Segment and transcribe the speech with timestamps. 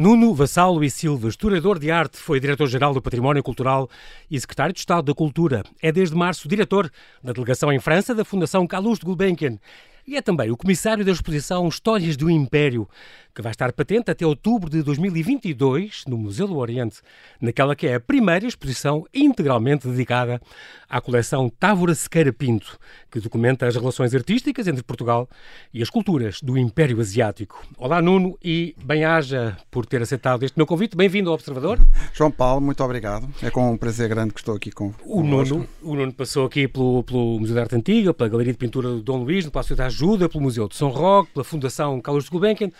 [0.00, 3.86] Nuno Vassalo e Silva, historiador de arte, foi diretor-geral do Património Cultural
[4.30, 5.62] e secretário de Estado da Cultura.
[5.82, 6.90] É desde março diretor
[7.22, 9.58] da delegação em França da Fundação Calouste Gulbenkian
[10.06, 12.88] e é também o comissário da exposição Histórias do Império,
[13.34, 17.00] que vai estar patente até outubro de 2022 no Museu do Oriente,
[17.40, 20.40] naquela que é a primeira exposição integralmente dedicada
[20.88, 22.78] à coleção Távora Sequeira Pinto,
[23.10, 25.28] que documenta as relações artísticas entre Portugal
[25.72, 27.64] e as culturas do Império Asiático.
[27.78, 30.96] Olá, Nuno, e bem-aja por ter aceitado este meu convite.
[30.96, 31.78] Bem-vindo ao Observador.
[32.12, 33.28] João Paulo, muito obrigado.
[33.42, 35.68] É com um prazer grande que estou aqui com o Nuno.
[35.82, 39.02] O Nuno passou aqui pelo, pelo Museu da Arte Antiga, pela Galeria de Pintura do
[39.02, 42.30] Dom Luís, no Palácio da Ajuda, pelo Museu de São Roque, pela Fundação Carlos de
[42.30, 42.70] Gulbenkian.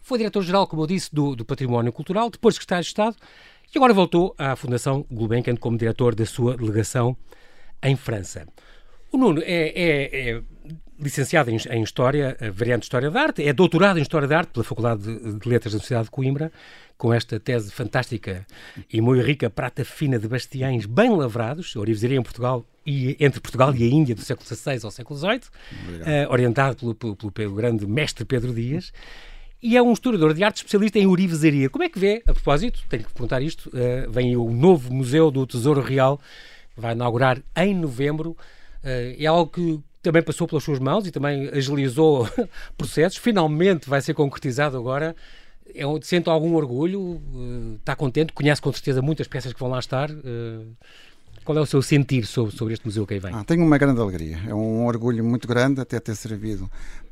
[0.00, 3.16] Foi diretor-geral, como eu disse, do, do Património Cultural, depois secretário de Estado
[3.72, 7.16] e agora voltou à Fundação Gulbenkian como diretor da sua delegação
[7.82, 8.46] em França.
[9.12, 10.42] O Nuno é, é, é
[10.98, 14.50] licenciado em, em, História, variante de História da Arte, é doutorado em História da Arte
[14.52, 16.52] pela Faculdade de, de Letras da Universidade de Coimbra,
[16.98, 18.46] com esta tese fantástica
[18.92, 23.74] e muito rica, prata fina de bastiães bem lavrados, orivesaria em Portugal e entre Portugal
[23.74, 27.86] e a Índia do século XVI ao século XVIII, uh, orientado pelo, pelo, pelo, grande
[27.86, 28.92] mestre Pedro Dias
[29.62, 31.68] e é um historiador de arte especialista em ourivesaria.
[31.68, 35.30] Como é que vê, a propósito, tenho que perguntar isto, uh, vem o novo Museu
[35.30, 36.20] do Tesouro Real,
[36.76, 38.36] vai inaugurar em novembro, uh,
[39.18, 42.26] é algo que também passou pelas suas mãos e também agilizou
[42.76, 45.14] processos, finalmente vai ser concretizado agora.
[45.72, 47.00] É, sente algum orgulho?
[47.00, 48.32] Uh, está contente?
[48.32, 50.08] Conhece com certeza muitas peças que vão lá estar?
[51.44, 53.32] Qual é o seu sentir sobre, sobre este museu que aí vem?
[53.34, 54.38] Ah, tenho uma grande alegria.
[54.46, 56.70] É um orgulho muito grande até ter servido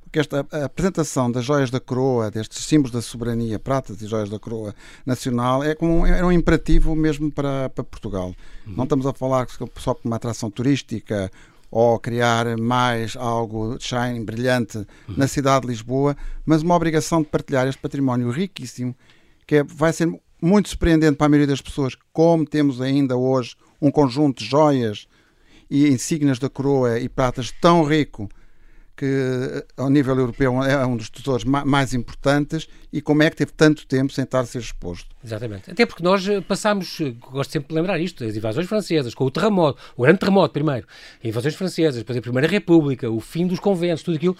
[0.08, 4.30] porque esta a apresentação das joias da coroa, destes símbolos da soberania, pratas e joias
[4.30, 8.34] da coroa nacional, é, como, é um imperativo mesmo para, para Portugal.
[8.66, 8.74] Uhum.
[8.74, 11.30] Não estamos a falar só por uma atração turística
[11.70, 14.86] ou criar mais algo shine, brilhante uhum.
[15.14, 18.96] na cidade de Lisboa, mas uma obrigação de partilhar este património riquíssimo,
[19.46, 20.10] que é, vai ser
[20.40, 25.06] muito surpreendente para a maioria das pessoas, como temos ainda hoje um conjunto de joias
[25.70, 28.26] e insígnias da coroa e pratas tão rico
[28.98, 33.36] que eh, ao nível europeu é um dos tesouros mais importantes e como é que
[33.36, 35.14] teve tanto tempo sem estar a ser exposto.
[35.24, 35.70] Exatamente.
[35.70, 39.24] Até porque nós eh, passámos, eh, gosto sempre de lembrar isto, as invasões francesas, com
[39.24, 40.84] o terremoto, o grande terremoto primeiro,
[41.22, 44.36] invasões francesas, depois a Primeira República, o fim dos conventos, tudo aquilo,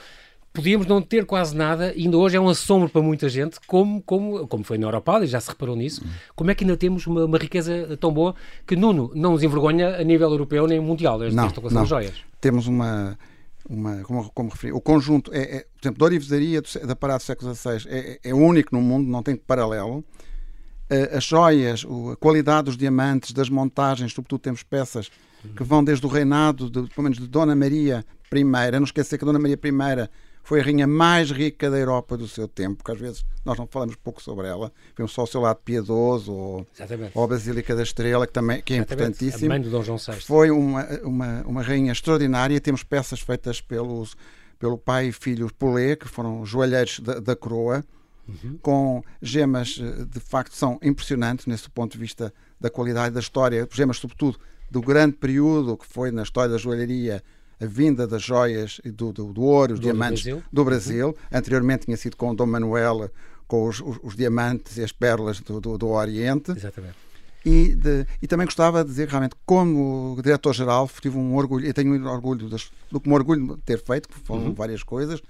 [0.53, 4.03] podíamos não ter quase nada, e ainda hoje é um assombro para muita gente, como,
[4.03, 6.05] como, como foi na Europa, e já se reparou nisso,
[6.35, 8.35] como é que ainda temos uma, uma riqueza tão boa
[8.67, 11.87] que, Nuno, não nos envergonha a nível europeu nem mundial, esta, não, esta não.
[11.87, 12.15] joias.
[12.41, 13.17] Temos uma
[13.69, 17.25] uma, como, como referi, o conjunto, é, é, por exemplo, da orivesaria da parada do
[17.25, 20.05] século XVI é, é, único no mundo, não tem paralelo.
[21.15, 25.11] As joias, a qualidade dos diamantes, das montagens, sobretudo temos peças
[25.55, 28.03] que vão desde o reinado, de, pelo menos de Dona Maria
[28.35, 28.45] I.
[28.73, 30.09] Não esquecer que Dona Maria I
[30.49, 33.67] foi a rainha mais rica da Europa do seu tempo, porque às vezes nós não
[33.67, 36.67] falamos pouco sobre ela, vemos só o seu lado piedoso, ou,
[37.13, 39.45] ou a Basílica da Estrela, que também que é importantíssimo.
[39.45, 40.23] A mãe do Dom João VI.
[40.23, 44.17] Foi uma, uma, uma rainha extraordinária, temos peças feitas pelos,
[44.59, 47.85] pelo pai e filho Polé, que foram joalheiros da, da coroa,
[48.27, 48.59] uhum.
[48.63, 53.69] com gemas, eh, de facto, são impressionantes nesse ponto de vista da qualidade da história,
[53.71, 57.23] gemas sobretudo do grande período que foi na história da joalharia
[57.61, 60.43] a vinda das joias do, do, do ouro, os do diamantes Brasil.
[60.53, 61.17] do Brasil.
[61.33, 63.11] Anteriormente tinha sido com Dom Manuel,
[63.47, 66.53] com os, os, os diamantes e as pérolas do, do, do Oriente.
[66.53, 67.09] Exatamente.
[67.45, 71.95] E, de, e, também gostava de dizer realmente, como diretor-geral, tive um orgulho, e tenho
[71.95, 74.55] um orgulho das, do que me orgulho de ter feito, que foram uhum.
[74.55, 75.23] várias coisas,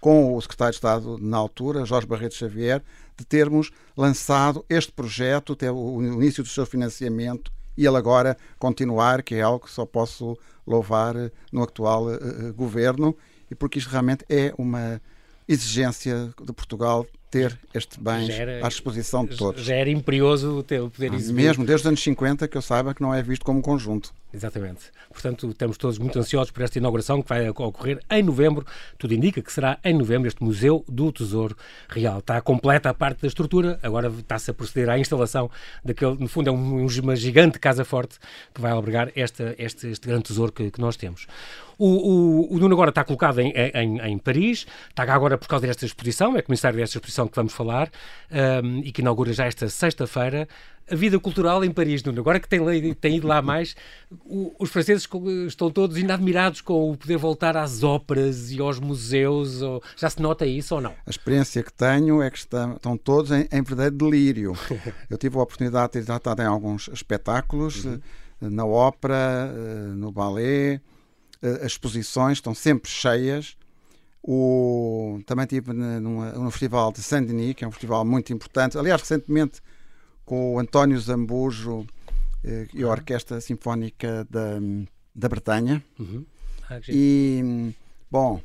[0.00, 2.82] com o secretário de Estado na altura, Jorge Barreto Xavier,
[3.16, 9.22] de termos lançado este projeto até o início do seu financiamento e ele agora continuar,
[9.22, 13.16] que é algo que só posso louvar eh, no atual uh, governo,
[13.50, 15.00] e porque isto realmente é uma
[15.46, 18.28] exigência de Portugal ter este bem
[18.62, 19.62] à disposição de todos.
[19.62, 23.02] Já era imperioso ter, poder ah, Mesmo desde os anos 50, que eu saiba que
[23.02, 24.12] não é visto como um conjunto.
[24.32, 24.90] Exatamente.
[25.10, 28.66] Portanto, estamos todos muito ansiosos por esta inauguração que vai ocorrer em novembro.
[28.98, 31.56] Tudo indica que será em novembro este Museu do Tesouro
[31.88, 32.18] Real.
[32.18, 35.50] Está completa a parte da estrutura, agora está-se a proceder à instalação
[35.84, 38.18] daquele, no fundo, é um, uma gigante casa forte
[38.52, 41.26] que vai albergar esta, este, este grande tesouro que, que nós temos.
[41.78, 45.66] O, o, o Nuno agora está colocado em, em, em, Paris, está agora por causa
[45.66, 47.90] desta exposição, é comissário desta exposição que vamos falar
[48.62, 50.48] um, e que inaugura já esta sexta-feira
[50.90, 52.20] a vida cultural em Paris, Nuno.
[52.20, 53.74] Agora que tem, tem ido lá mais,
[54.24, 55.08] o, os franceses
[55.46, 59.62] estão todos ainda admirados com o poder voltar às óperas e aos museus.
[59.62, 60.94] Ou, já se nota isso ou não?
[61.04, 64.52] A experiência que tenho é que estão, estão todos em, em verdadeiro delírio.
[65.10, 68.00] Eu tive a oportunidade de ter estado em alguns espetáculos, uhum.
[68.40, 70.80] Eh, na ópera, eh, no ballet.
[71.42, 73.56] Eh, as exposições estão sempre cheias
[74.28, 78.76] O, também estive no festival de Saint-Denis, que é um festival muito importante.
[78.76, 79.62] Aliás, recentemente
[80.24, 81.86] com o António Zambujo
[82.42, 84.58] eh, e a Orquestra Sinfónica da,
[85.14, 85.80] da Bretanha.
[85.96, 86.26] Uhum.
[86.68, 87.72] Ah, e,
[88.10, 88.40] bom,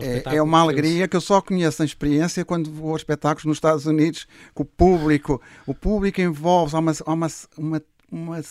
[0.00, 3.58] é, é, uma alegria que eu só conheço a experiência quando vou a espetáculos nos
[3.58, 5.40] Estados Unidos, com o público.
[5.66, 7.26] O público envolve, há uma, há uma,
[7.58, 8.42] uma, uma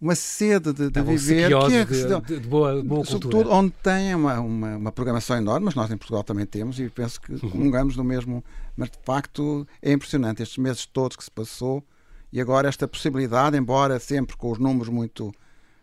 [0.00, 4.14] uma sede de, de viver que é de, de, de, boa, boa sobretudo onde tem
[4.14, 7.50] uma, uma, uma, programação enorme, mas nós em Portugal também temos e penso que uhum.
[7.50, 8.44] comungamos no mesmo,
[8.76, 11.82] mas de facto é impressionante estes meses todos que se passou
[12.32, 15.34] e agora esta possibilidade, embora sempre com os números muito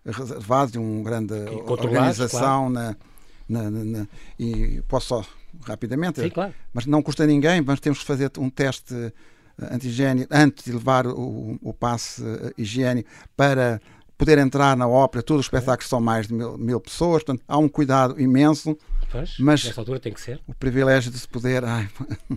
[0.06, 1.34] reservados de uma grande
[1.68, 2.96] organização claro.
[3.50, 4.08] na, na, na,
[4.40, 5.26] e posso só
[5.64, 6.54] rapidamente, Sim, claro.
[6.74, 9.14] mas não custa ninguém, mas temos que fazer um teste
[9.72, 12.22] antigênio antes de levar o, o passe
[12.58, 13.82] higiênico para
[14.18, 17.58] poder entrar na ópera, todos os espetáculos são mais de mil, mil pessoas, portanto há
[17.58, 18.78] um cuidado imenso.
[19.12, 20.40] Pois, mas nessa altura tem que ser.
[20.48, 21.64] O privilégio de se poder.
[21.64, 21.88] Ai,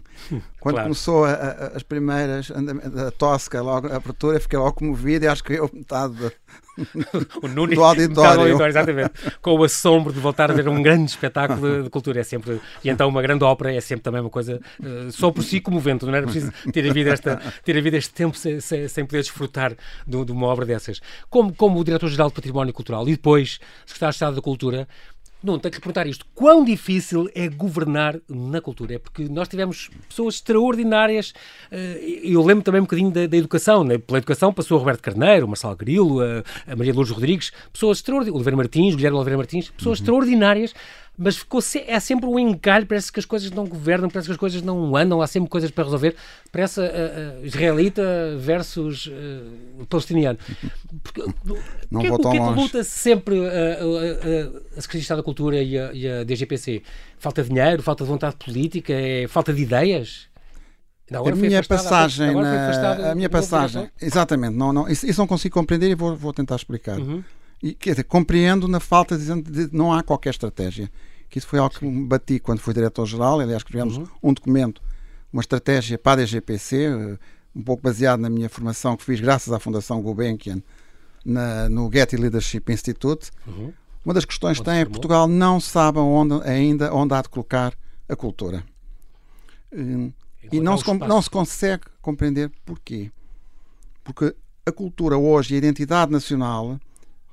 [0.61, 0.83] quando claro.
[0.83, 5.43] começou a, a, as primeiras, a, tosca, logo a abertura, fiquei logo comovido e acho
[5.43, 6.33] que eu metade do,
[7.43, 8.41] o Nuno, do auditório.
[8.41, 8.71] auditório.
[8.71, 9.13] Exatamente.
[9.43, 12.21] Com o assombro de voltar a ver um grande espetáculo de, de, cultura.
[12.21, 15.43] É sempre, e então uma grande ópera é sempre também uma coisa uh, só por
[15.43, 16.05] si comovente.
[16.05, 19.75] Não era preciso ter havido, esta, ter havido este tempo sem, sem, sem poder desfrutar
[20.07, 21.01] de, de, uma obra dessas.
[21.29, 24.89] Como, como o Diretor-Geral do Património Cultural e depois Secretário de Estado da Cultura,
[25.43, 26.27] não, tenho que perguntar isto.
[26.35, 28.95] Quão difícil é governar na cultura?
[28.95, 31.33] É porque nós tivemos pessoas extraordinárias.
[31.71, 33.85] Eh, eu lembro também um bocadinho da, da educação.
[33.85, 33.99] Né?
[33.99, 37.99] Pela educação passou o Roberto Carneiro, o Marcelo Grilo, a, a Maria Lourdes Rodrigues, pessoas
[37.99, 38.35] extraordinárias.
[38.35, 40.05] Oliveira Martins, Guilherme Oliveira Martins, pessoas uhum.
[40.05, 40.75] extraordinárias
[41.19, 44.33] mas ficou se, é sempre um encalhe, parece que as coisas não governam, parece que
[44.33, 46.15] as coisas não andam, há sempre coisas para resolver.
[46.53, 48.03] Parece uh, uh, israelita
[48.39, 50.39] versus uh, palestiniano.
[51.03, 51.21] Porque,
[51.91, 52.61] não que, vou tão que, longe.
[52.61, 56.85] luta sempre a Secretaria de Estado da Cultura e a, e a DGPC?
[57.19, 60.29] Falta de dinheiro, falta de vontade política, é falta de ideias?
[61.11, 65.55] Não, a minha passagem, na, a minha passagem, exatamente, não, não, isso, isso, não consigo
[65.55, 66.99] compreender e vou, vou tentar explicar.
[66.99, 67.25] Uhum.
[67.63, 70.91] E, quer dizer, compreendo na falta de, de não há qualquer estratégia.
[71.29, 73.41] Que isso foi algo que me bati quando fui diretor-geral.
[73.41, 74.07] Aliás, criamos uhum.
[74.23, 74.81] um documento,
[75.33, 77.19] uma estratégia para a DGPC, eh,
[77.55, 80.63] um pouco baseado na minha formação que fiz graças à Fundação Gulbenkian
[81.25, 83.31] na, no Getty Leadership Institute.
[83.47, 83.73] Uhum.
[84.05, 87.29] Uma das questões que tem é que Portugal não sabe onde, ainda onde há de
[87.29, 87.75] colocar
[88.09, 88.65] a cultura.
[89.71, 90.11] Hum,
[90.51, 93.11] e não se, não se consegue compreender porquê.
[94.03, 94.35] Porque
[94.65, 96.81] a cultura hoje, a identidade nacional,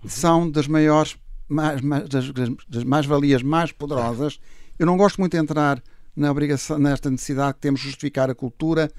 [0.07, 1.18] são das maiores,
[1.48, 2.31] mais, mais, das,
[2.68, 4.40] das mais-valias mais poderosas.
[4.78, 5.81] Eu não gosto muito de entrar
[6.16, 8.92] na obrigação, nesta necessidade que temos de justificar a cultura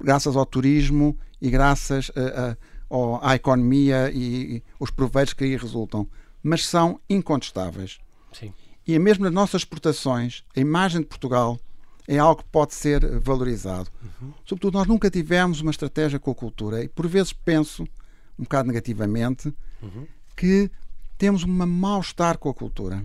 [0.00, 2.56] graças ao turismo e graças a,
[2.90, 6.06] a, à economia e, e, os proveitos que aí resultam.
[6.42, 7.98] Mas são incontestáveis.
[8.32, 8.52] Sim.
[8.86, 11.58] E mesmo nas nossas exportações, a imagem de Portugal
[12.06, 13.88] é algo que pode ser valorizado.
[14.02, 14.32] Uhum.
[14.44, 17.84] Sobretudo, nós nunca tivemos uma estratégia com a cultura e, por vezes, penso,
[18.38, 20.70] um bocado negativamente, uhum que
[21.16, 23.02] temos um mal-estar com a cultura,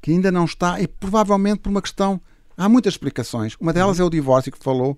[0.00, 2.20] que ainda não está, e provavelmente por uma questão.
[2.56, 3.56] Há muitas explicações.
[3.60, 4.96] Uma delas é o divórcio que falou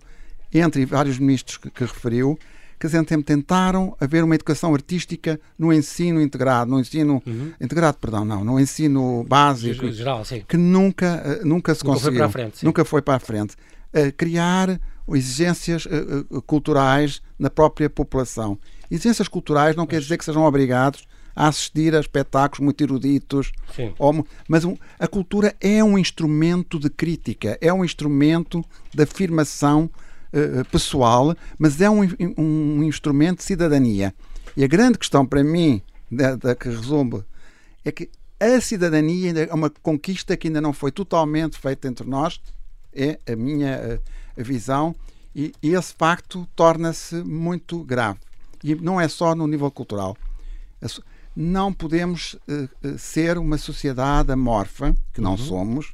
[0.52, 2.38] entre vários ministros que, que referiu,
[2.78, 2.88] que
[3.22, 7.52] tentaram haver uma educação artística no ensino integrado, no ensino uhum.
[7.60, 12.28] integrado, perdão, não, no ensino básico, Geral, que nunca, eh, nunca se nunca conseguiu, foi
[12.28, 13.56] frente, nunca foi para a frente.
[13.94, 18.58] Uh, criar exigências uh, uh, culturais na própria população.
[18.90, 23.52] Exigências culturais não quer dizer que sejam obrigados a assistir a espetáculos muito eruditos.
[23.98, 24.64] Ou, mas
[24.98, 29.90] a cultura é um instrumento de crítica, é um instrumento de afirmação
[30.32, 32.02] uh, pessoal, mas é um,
[32.38, 34.14] um, instrumento de cidadania.
[34.56, 37.24] E a grande questão para mim, da, da que resume,
[37.84, 42.40] é que a cidadania é uma conquista que ainda não foi totalmente feita entre nós,
[42.92, 44.00] é a minha
[44.36, 44.94] a visão,
[45.34, 48.18] e, e esse facto torna-se muito grave.
[48.62, 50.16] E não é só no nível cultural
[51.36, 55.38] não podemos uh, ser uma sociedade amorfa, que não uhum.
[55.38, 55.92] somos,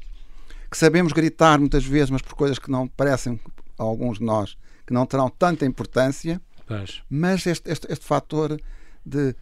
[0.70, 3.40] que sabemos gritar muitas vezes, mas por coisas que não parecem
[3.78, 4.56] a alguns de nós
[4.90, 7.00] que não terão tanta importância, pois.
[7.08, 8.60] mas este, este, este fator
[9.06, 9.36] de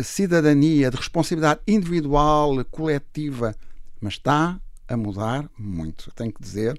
[0.00, 3.54] cidadania, de responsabilidade individual, coletiva,
[4.00, 6.74] mas está a mudar muito, tenho que dizer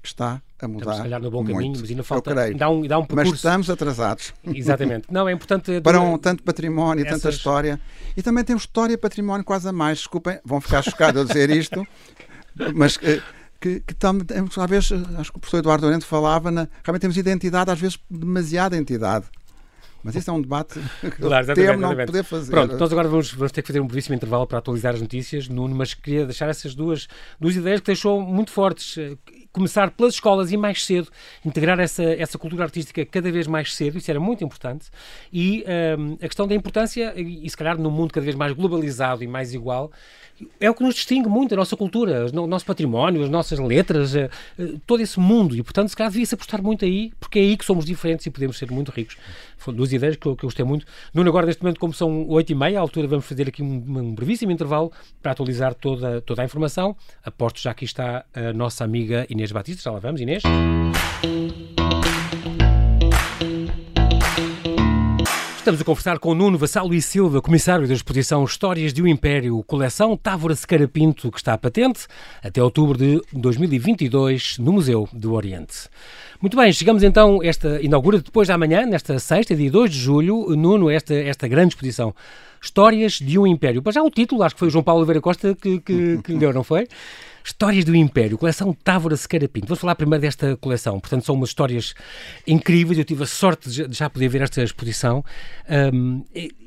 [0.00, 0.80] que está a mudar.
[0.80, 1.56] Estamos, se calhar, no bom muito.
[1.56, 2.54] caminho, mas ainda falta.
[2.54, 3.30] Dá um, dá um percurso.
[3.30, 4.34] Mas estamos atrasados.
[4.44, 5.06] Exatamente.
[5.10, 5.80] Não, é importante.
[5.82, 7.20] Para um tanto património, essas...
[7.20, 7.80] tanta história.
[8.16, 9.98] E também temos história e património quase a mais.
[9.98, 11.86] Desculpem, vão ficar chocados a dizer isto,
[12.74, 12.98] mas.
[13.02, 13.20] Eh,
[13.60, 17.70] que, que às vezes, acho que o professor Eduardo Oriente falava, na, realmente temos identidade,
[17.70, 19.26] às vezes demasiada identidade.
[20.02, 22.50] Mas isso é um debate que claro, temo não poder fazer.
[22.50, 25.48] Pronto, nós agora vamos, vamos, ter que fazer um brevíssimo intervalo para atualizar as notícias,
[25.48, 27.06] Nuno, mas queria deixar essas duas,
[27.38, 28.96] duas ideias que deixou muito fortes
[29.52, 31.08] começar pelas escolas e mais cedo,
[31.44, 34.86] integrar essa, essa cultura artística cada vez mais cedo, isso era muito importante,
[35.32, 35.64] e
[35.98, 39.22] um, a questão da importância, e, e se calhar num mundo cada vez mais globalizado
[39.22, 39.92] e mais igual,
[40.58, 44.14] é o que nos distingue muito, a nossa cultura, o nosso património, as nossas letras,
[44.14, 45.54] eh, eh, todo esse mundo.
[45.54, 48.30] E, portanto, se calhar devia-se apostar muito aí, porque é aí que somos diferentes e
[48.30, 49.16] podemos ser muito ricos.
[49.70, 50.86] Duas ideias que eu, que eu gostei muito.
[51.12, 53.84] Nuno, agora, neste momento, como são oito e meia, à altura vamos fazer aqui um,
[53.86, 54.90] um brevíssimo intervalo
[55.20, 56.96] para atualizar toda, toda a informação.
[57.24, 59.82] Aposto já aqui está a nossa amiga Inês Batista.
[59.82, 60.42] Já lá vamos, Inês.
[65.62, 69.62] Estamos a conversar com Nuno Vassalo e Silva, comissário da exposição Histórias de um Império,
[69.62, 72.08] coleção Távora Sequeira Pinto, que está patente
[72.42, 75.88] até outubro de 2022 no Museu do Oriente.
[76.40, 80.56] Muito bem, chegamos então, esta inaugura depois de amanhã, nesta sexta, dia 2 de julho,
[80.56, 82.12] Nuno, esta, esta grande exposição.
[82.62, 83.82] Histórias de um Império.
[83.82, 86.32] Para já o título, acho que foi o João Paulo Oliveira Costa que, que, que
[86.32, 86.86] lhe deu, não foi?
[87.44, 89.66] Histórias do Império, coleção Távora Sequeira Pinto.
[89.66, 91.00] Vou falar primeiro desta coleção.
[91.00, 91.92] Portanto, são umas histórias
[92.46, 92.98] incríveis.
[92.98, 95.24] Eu tive a sorte de já poder ver esta exposição.
[95.92, 96.24] Um,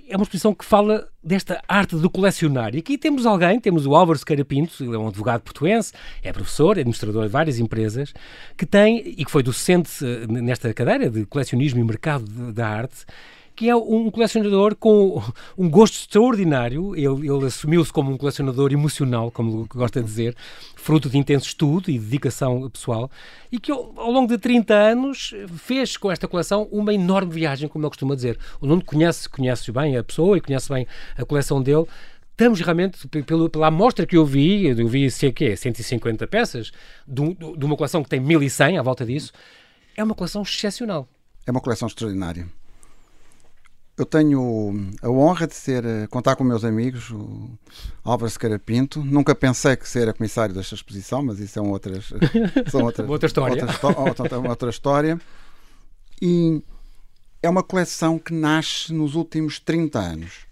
[0.08, 2.76] é uma exposição que fala desta arte do colecionar.
[2.76, 6.32] E aqui temos alguém, temos o Álvaro Sequeira Pinto, ele é um advogado portuense, é
[6.32, 8.14] professor, é administrador de várias empresas,
[8.56, 13.06] que tem, e que foi docente eh, nesta cadeira de colecionismo e mercado da arte,
[13.56, 15.22] que é um colecionador com
[15.58, 16.96] um gosto extraordinário.
[16.96, 20.36] Ele, ele assumiu-se como um colecionador emocional, como gosta de dizer,
[20.76, 23.10] fruto de intenso estudo e dedicação pessoal,
[23.52, 27.86] e que ao longo de 30 anos fez com esta coleção uma enorme viagem, como
[27.86, 28.38] ele costuma dizer.
[28.60, 30.86] O Nuno conhece, conhece bem a pessoa e conhece bem
[31.18, 31.86] a coleção dele.
[32.32, 36.72] Estamos realmente, pela, pela amostra que eu vi, eu vi que 150 peças,
[37.08, 39.32] de, de uma coleção que tem 1100 à volta disso,
[39.96, 41.08] é uma coleção excepcional.
[41.48, 42.46] É uma coleção extraordinária.
[43.98, 47.50] Eu tenho a honra de ser, eh, contar com meus amigos, o
[48.04, 49.02] Álvaro Sequeira Pinto.
[49.02, 52.12] Nunca pensei que ser comissário desta exposição, mas isso é um outras,
[52.70, 53.66] são outras, outra história.
[53.98, 55.22] Outra, outra, história.
[56.22, 56.62] E
[57.42, 60.46] é uma coleção que nasce nos últimos 30 anos,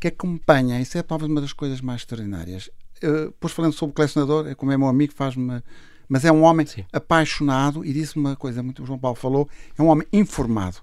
[0.00, 2.68] que acompanha, isso é talvez uma das coisas mais extraordinárias.
[3.00, 5.62] Depois falando sobre o colecionador, é como é meu amigo, faz-me
[6.08, 6.84] mas é um homem Sim.
[6.92, 10.78] apaixonado e disse uma coisa muito o João Paulo falou, é um homem informado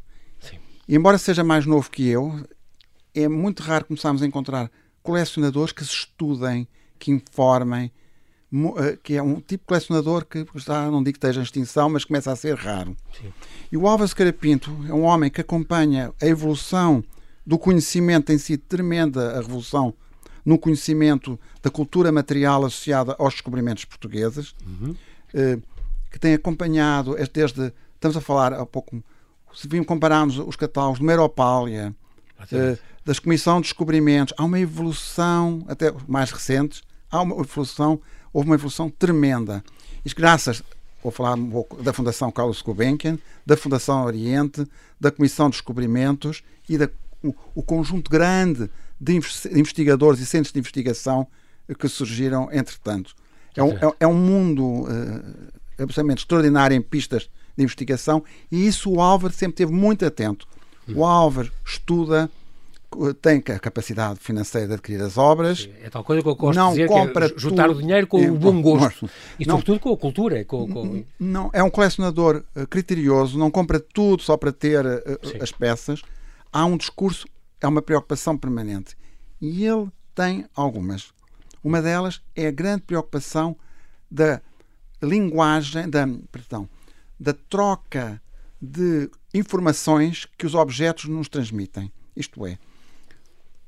[0.88, 2.46] embora seja mais novo que eu,
[3.14, 4.72] é muito raro começarmos a encontrar
[5.04, 7.92] colecionadores que se estudem, que informem,
[8.78, 11.90] eh, que é um tipo de colecionador que já não digo que esteja em extinção,
[11.90, 12.96] mas começa a ser raro.
[13.20, 13.32] Sim.
[13.72, 17.04] E o Álvaro Carapinto é um homem que acompanha a evolução
[17.46, 19.94] do conhecimento, tem sido tremenda a revolução
[20.46, 24.96] no conhecimento da cultura material associada aos descobrimentos portugueses, uhum.
[25.34, 25.58] Eh,
[26.12, 29.02] que tem acompanhado desde, estamos a falar há pouco
[29.54, 31.94] se vimos, compararmos os catálogos de Meropália,
[32.40, 38.00] uh, das Comissão de Descobrimentos, há uma evolução, até mais recentes, há uma evolução,
[38.32, 39.64] houve uma evolução tremenda.
[40.06, 40.64] Isto graças,
[41.04, 44.66] vou falar um pouco da Fundação Carlos Gulbenkian, da Fundação Oriente,
[45.00, 46.90] da Comissão de Descobrimentos e da,
[47.24, 51.28] o, o conjunto grande de investigadores e centros de investigação
[51.80, 53.16] que surgiram entretanto.
[53.56, 58.92] É um, é, é um mundo uh, absolutamente extraordinário em pistas de investigação e isso
[58.92, 60.48] o Álvaro sempre teve muito atento.
[60.94, 62.30] O Álvaro estuda,
[63.22, 65.70] tem a capacidade financeira de adquirir as obras.
[65.82, 67.82] É tal coisa que eu gosto não de dizer, compra que é juntar tudo, o
[67.82, 69.10] dinheiro com é, o bom gosto.
[69.40, 70.44] E não, sobretudo com a cultura.
[70.44, 71.06] Com, com...
[71.20, 76.02] Não, é um colecionador uh, criterioso, não compra tudo só para ter uh, as peças.
[76.52, 77.26] Há um discurso,
[77.62, 78.98] é uma preocupação permanente.
[79.40, 81.14] E ele tem algumas.
[81.64, 83.56] Uma delas é a grande preocupação
[84.10, 84.42] da
[85.02, 86.68] linguagem, da, perdão,
[87.22, 88.20] da troca
[88.60, 91.92] de informações que os objetos nos transmitem.
[92.16, 92.58] Isto é,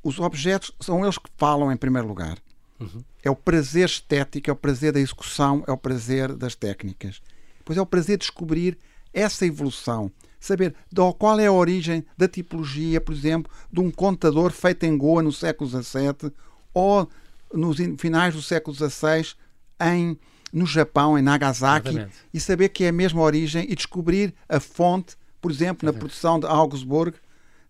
[0.01, 2.39] os objetos são eles que falam em primeiro lugar.
[2.79, 3.03] Uhum.
[3.23, 7.21] É o prazer estético, é o prazer da execução, é o prazer das técnicas.
[7.63, 8.75] Pois é o prazer de descobrir
[9.13, 10.11] essa evolução.
[10.39, 10.75] Saber
[11.19, 15.31] qual é a origem da tipologia, por exemplo, de um contador feito em Goa no
[15.31, 16.33] século XVII
[16.73, 17.07] ou
[17.53, 19.35] nos finais do século XVI
[19.79, 20.17] em
[20.53, 22.15] no Japão, em Nagasaki, Exatamente.
[22.31, 25.95] e saber que é a mesma origem e descobrir a fonte, por exemplo, Exatamente.
[25.95, 27.17] na produção de Augsburg,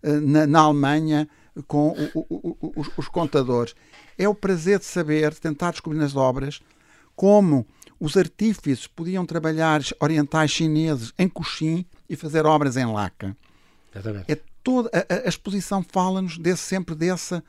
[0.02, 1.26] eh, na, na Alemanha,
[1.66, 3.74] com o, o, o, os, os, contadores.
[4.18, 6.60] É o prazer de saber, de tentar descobrir nas obras,
[7.16, 7.66] como
[7.98, 13.34] os artífices podiam trabalhar orientais chineses em Coxim e fazer obras em Laca.
[13.94, 14.30] Exatamente.
[14.30, 17.42] É toda, a, a exposição fala-nos desse, sempre dessa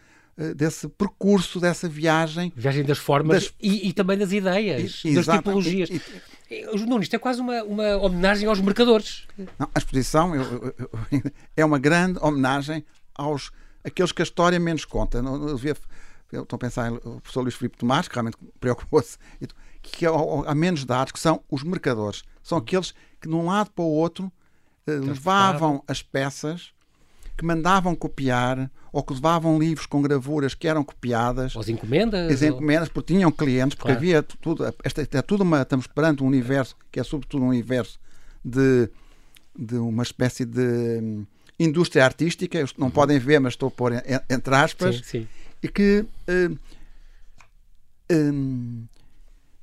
[0.55, 2.51] desse percurso, dessa viagem.
[2.55, 3.53] Viagem das formas das...
[3.61, 5.89] E, e, também das ideias, e, das tipologias.
[5.89, 9.25] E, Nuno, isto é quase uma, uma homenagem aos mercadores.
[9.57, 11.21] Não, a exposição eu, eu, eu,
[11.55, 13.51] é uma grande homenagem aos
[13.83, 15.19] aqueles que a história menos conta.
[15.19, 15.57] Eu,
[16.31, 19.17] eu estou a pensar no professor Luís Filipe Tomás, que realmente preocupou-se,
[19.81, 22.23] que há menos dados, que são os mercadores.
[22.41, 24.31] São aqueles que, de um lado para o outro,
[24.87, 26.73] eh, levavam as peças
[27.35, 31.55] que mandavam copiar ou que levavam livros com gravuras que eram copiadas.
[31.55, 32.31] As encomendas?
[32.31, 33.99] As encomendas, porque tinham clientes, porque claro.
[33.99, 34.73] havia tudo.
[34.83, 35.61] Esta, é tudo uma.
[35.61, 37.99] Estamos perante um universo que é sobretudo um universo
[38.43, 38.89] de,
[39.57, 41.25] de uma espécie de hum,
[41.59, 42.63] indústria artística.
[42.77, 42.91] Não uhum.
[42.91, 43.93] podem ver, mas estou a pôr
[44.29, 44.97] entre aspas.
[44.97, 45.27] Sim, sim.
[45.61, 46.05] E que.
[46.29, 46.57] Hum,
[48.11, 48.85] hum,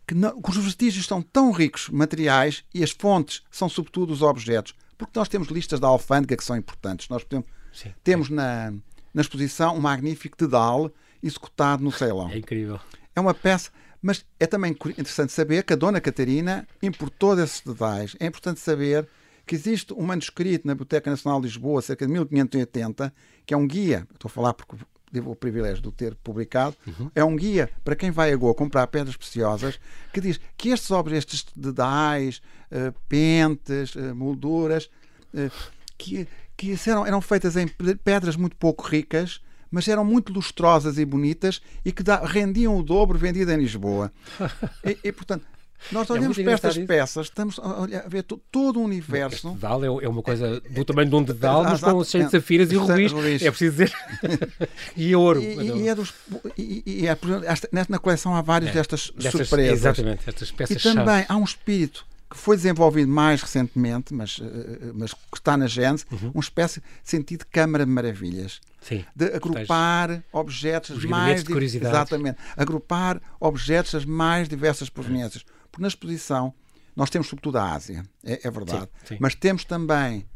[0.04, 4.74] que, não, os vestígios são tão ricos materiais e as fontes são sobretudo os objetos
[5.04, 7.08] porque nós temos listas da alfândega que são importantes.
[7.08, 8.28] Nós podemos, sim, temos.
[8.28, 8.72] Na,
[9.14, 10.90] na exposição um magnífico Dedal
[11.22, 12.30] executado no Ceilão.
[12.30, 12.80] É incrível.
[13.14, 18.16] É uma peça, mas é também interessante saber que a Dona Catarina importou desses dedais.
[18.18, 19.08] É importante saber
[19.46, 23.12] que existe um manuscrito na Biblioteca Nacional de Lisboa, cerca de 1580,
[23.44, 24.76] que é um guia, estou a falar porque
[25.12, 27.10] tive o privilégio de o ter publicado, uhum.
[27.14, 29.78] é um guia para quem vai a Goa comprar pedras preciosas,
[30.12, 34.88] que diz que estes objetos, estes dedais, uh, pentes, uh, molduras,
[35.34, 35.50] uh,
[35.98, 36.26] que,
[36.62, 37.66] que eram, eram feitas em
[38.04, 39.40] pedras muito pouco ricas,
[39.70, 44.12] mas eram muito lustrosas e bonitas e que da, rendiam o dobro vendido em Lisboa.
[44.84, 45.44] e, e, portanto,
[45.90, 49.48] nós é olhamos é para estas peças, estamos a, ver todo o universo.
[49.48, 52.30] Este dedal é, é uma coisa do tamanho de um dedal, mas com cheio de
[52.30, 53.12] safiras e rubis.
[53.42, 53.92] É preciso dizer.
[54.96, 55.42] e ouro.
[55.42, 56.14] E, e, é dos,
[56.56, 57.18] e, e é,
[57.88, 59.80] na coleção há várias é, destas, destas, surpresas.
[59.80, 64.44] Exatamente, estas peças E também há um espírito que foi desenvolvido mais recentemente, mas, eh,
[64.44, 66.30] eh, mas que está na gênese, uhum.
[66.34, 68.60] uma espécie de sentido de câmara de maravilhas.
[68.80, 69.04] Sim.
[69.14, 71.44] De agrupar objetos Os mais...
[71.44, 72.38] De exatamente.
[72.56, 75.44] Agrupar objetos das mais diversas proveniências.
[75.70, 76.54] Porque na exposição
[76.96, 78.88] nós temos sobretudo a Ásia, é, é verdade.
[79.04, 79.16] Sim, sim.
[79.20, 80.26] Mas temos também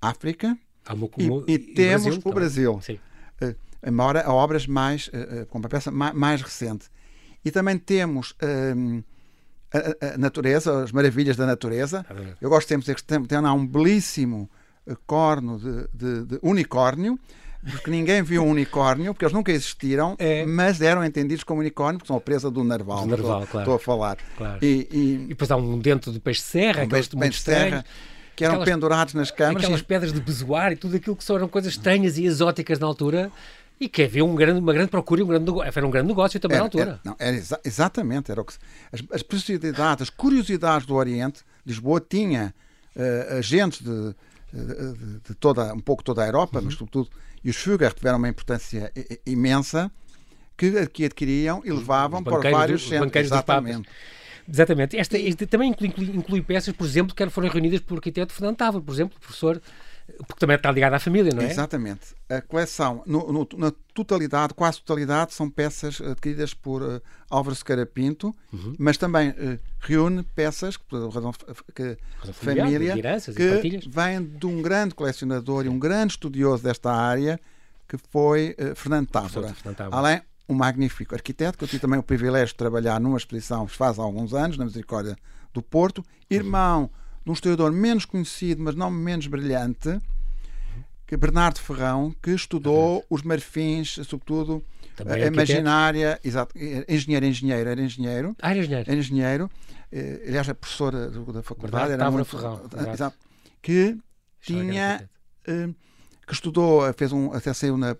[0.00, 0.56] África
[1.46, 2.80] e, e, temos Brasil, o Brasil.
[2.82, 2.98] Sim.
[3.40, 3.54] Uh,
[3.86, 6.88] embora a obras mais, uh, com uma peça mais, mais, recente.
[7.44, 9.04] E também temos uh,
[9.72, 12.04] a, a, natureza, as maravilhas da natureza.
[12.40, 14.50] Eu gosto sempre de dizer que tem, tem lá um belíssimo
[15.06, 17.18] corno de, de, de unicórnio
[17.62, 20.46] porque ninguém viu um unicórnio, porque eles nunca existiram, é.
[20.46, 23.02] mas eram entendidos como unicórnio, porque são a presa do narval.
[23.02, 23.64] Do narval, estou, claro.
[23.64, 24.18] estou a falar.
[24.36, 24.58] Claro.
[24.62, 27.84] E, e, e, depois há um dentro de peixe-serra, um peixe de serra
[28.34, 29.62] que eram aquelas, pendurados nas câmaras.
[29.62, 29.84] Aquelas e...
[29.84, 33.30] pedras de bezoar e tudo aquilo que eram coisas estranhas e exóticas na altura.
[33.80, 35.50] E que havia um grande, uma grande procura e um grande.
[35.62, 36.82] Era um grande negócio também era, na altura.
[36.82, 38.30] Era, não, era exa exatamente.
[38.30, 38.52] Era o que,
[38.92, 42.54] as, as preciosidades, as curiosidades do Oriente, Lisboa tinha
[42.94, 44.14] uh, agentes de,
[44.52, 46.66] de, de, toda, um pouco toda a Europa, uhum.
[46.66, 47.08] mas sobretudo
[47.42, 48.92] e os Fugger tiveram uma importância
[49.24, 49.90] imensa
[50.56, 53.24] que, que adquiriam e levavam para vários do, centros.
[53.24, 53.88] Exatamente.
[54.48, 54.96] Exatamente.
[54.96, 55.16] Esta,
[55.46, 59.18] também inclui, inclui, peças, por exemplo, que foram reunidas pelo arquiteto Fernando Távora, por exemplo,
[59.18, 59.60] professor
[60.26, 61.50] porque também está ligado à família, não é?
[61.50, 62.14] Exatamente.
[62.28, 67.84] A coleção, no, no, na totalidade, quase totalidade, são peças adquiridas por uh, Álvaro Sequeira
[67.86, 68.74] Pinto, uhum.
[68.78, 71.32] mas também uh, reúne peças por razão
[71.74, 72.94] que razão família
[73.34, 77.40] que vêm de um grande colecionador e um grande estudioso desta área,
[77.88, 79.54] que foi uh, Fernando Távora.
[79.90, 83.98] Além um magnífico arquiteto, que eu tive também o privilégio de trabalhar numa exposição faz
[83.98, 85.16] alguns anos, na Misericórdia
[85.54, 90.00] do Porto, irmão uhum de um historiador menos conhecido, mas não menos brilhante,
[91.06, 94.64] que Bernardo Ferrão, que estudou os marfins, sobretudo
[94.96, 96.54] Também a imaginária, exato,
[96.88, 98.36] engenheiro, engenheiro, era engenheiro.
[98.40, 98.90] Ah, era engenheiro.
[98.90, 99.50] Era engenheiro.
[99.92, 102.60] Eh, aliás, a professora da faculdade Bernardo era muito, Ferrão,
[102.92, 103.16] exato,
[103.60, 103.98] que
[104.40, 105.08] tinha
[105.46, 105.68] eh,
[106.26, 107.90] que estudou, fez um, até saiu na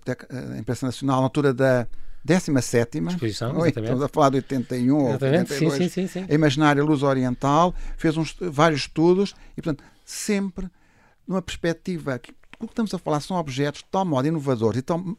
[0.57, 1.89] imprensa nacional na altura da
[2.25, 6.27] 17 exposição, Oi, estamos a falar de 81 ou 82, sim, sim, sim, sim.
[6.29, 10.69] a Imaginária Luz Oriental, fez uns, vários estudos e, portanto, sempre
[11.27, 14.83] numa perspectiva que o que estamos a falar são objetos de tal modo inovadores e
[14.83, 15.17] tão,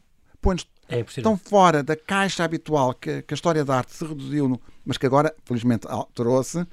[0.88, 4.60] é tão fora da caixa habitual que, que, a história da arte se reduziu, no,
[4.84, 6.64] mas que agora, felizmente, alterou-se,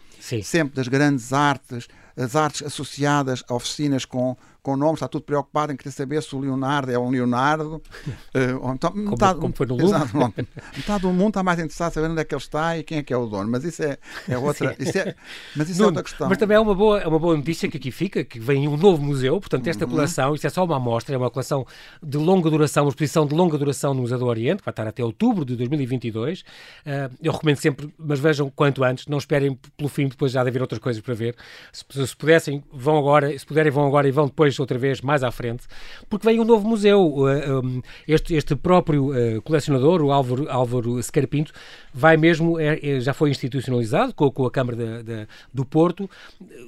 [0.44, 1.88] sempre das grandes artes,
[2.20, 6.36] as artes associadas a oficinas com, com nomes, está tudo preocupado em querer saber se
[6.36, 7.82] o Leonardo é um Leonardo.
[8.30, 9.82] Uh, então, como, metade, como foi no.
[9.82, 10.16] Exato,
[10.78, 13.00] metade do mundo está mais interessado em saber onde é que ele está e quem
[13.00, 13.50] é que é o dono.
[13.50, 14.76] Mas isso é, é outra.
[14.80, 15.16] Isso é,
[15.56, 16.30] mas isso é outra questão.
[16.30, 18.78] Mas também é uma boa, é uma boa notícia que aqui fica, que vem um
[18.78, 19.92] novo museu, portanto, esta uhum.
[19.92, 21.66] coleção, isto é só uma amostra, é uma coleção
[22.04, 24.88] de longa duração, uma exposição de longa duração no Museu do Oriente, que vai estar
[24.88, 26.42] até outubro de 2022.
[26.42, 26.44] Uh,
[26.86, 30.50] eh, eu recomendo sempre, mas vejam quanto antes, não esperem pelo fim, depois já de
[30.50, 31.36] haver outras coisas para ver.
[31.72, 35.24] Se, se pudessem, vão agora, se puderem, vão agora e vão depois outra vez, mais
[35.24, 35.64] à frente,
[36.10, 37.26] porque vem um novo museu.
[38.08, 39.12] Este, este próprio
[39.44, 41.54] colecionador, o Álvaro, Álvaro Scarpinto,
[41.94, 44.78] vai mesmo, é, é, já foi institucionalizado com, com a Câmara
[45.54, 46.10] do Porto,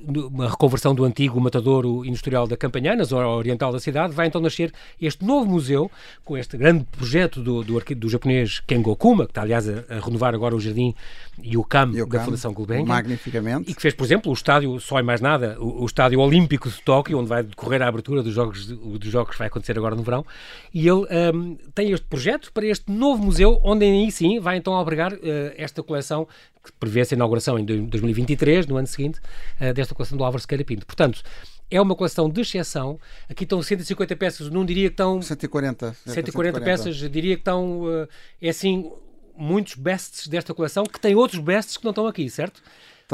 [0.08, 4.42] uma reconversão do antigo matadouro industrial da Campanhã, na zona oriental da cidade, vai então
[4.42, 5.92] nascer este novo museu,
[6.24, 10.00] com este grande projeto do, do, do japonês Kengo Kuma, que está aliás a, a
[10.00, 10.94] renovar agora o jardim
[11.42, 12.86] e o campo da Fundação Gulbenkian.
[12.86, 13.72] Magnificamente.
[13.72, 16.70] E que fez, por exemplo, o estádio, só e mais nada, o, o estádio olímpico
[16.70, 19.96] de Tóquio, onde vai decorrer a abertura dos jogos, dos jogos que vai acontecer agora
[19.96, 20.26] no verão.
[20.74, 24.74] E ele um, tem este projeto para este novo museu, onde aí sim vai então
[24.74, 25.20] albergar uh,
[25.56, 26.28] esta coleção
[26.64, 29.20] que prevê-se a inauguração em 2023, no ano seguinte,
[29.60, 30.86] uh, desta coleção do Álvaro Sequeira Pinto.
[30.86, 31.24] Portanto,
[31.70, 33.00] é uma coleção de exceção.
[33.30, 35.22] Aqui estão 150 peças, não diria que estão.
[35.22, 35.96] 140.
[36.06, 36.62] 140, 140.
[36.62, 37.84] peças, diria que estão.
[37.84, 38.08] Uh,
[38.42, 38.92] é assim,
[39.38, 42.62] muitos bests desta coleção que tem outros bests que não estão aqui, certo?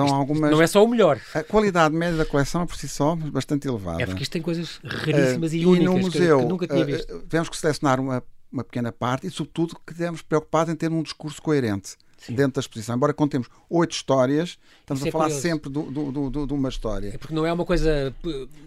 [0.04, 0.52] Então, algumas...
[0.52, 1.20] Não é só o melhor.
[1.34, 4.02] A qualidade média da coleção é por si só bastante elevada.
[4.02, 6.68] É porque isto tem coisas raríssimas uh, e únicas e no museu, que, que nunca
[6.68, 7.16] tinha visto.
[7.16, 10.92] Uh, tivemos que selecionar uma, uma pequena parte e, sobretudo, que tivemos preocupado em ter
[10.92, 11.96] um discurso coerente.
[12.18, 12.34] Sim.
[12.34, 12.96] dentro da exposição.
[12.96, 15.42] Embora contemos oito histórias, estamos Isso a é falar curioso.
[15.42, 17.10] sempre de do, do, do, do, uma história.
[17.14, 18.14] É porque não é uma coisa,